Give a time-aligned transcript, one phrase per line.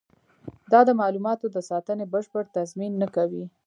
[0.71, 3.45] دا د معلوماتو د ساتنې بشپړ تضمین نه کوي.